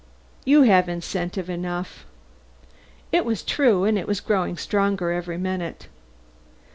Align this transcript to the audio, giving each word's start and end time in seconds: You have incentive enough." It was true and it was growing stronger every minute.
You 0.45 0.63
have 0.63 0.89
incentive 0.89 1.47
enough." 1.47 2.07
It 3.11 3.23
was 3.23 3.43
true 3.43 3.83
and 3.83 3.99
it 3.99 4.07
was 4.07 4.19
growing 4.19 4.57
stronger 4.57 5.11
every 5.11 5.37
minute. 5.37 5.89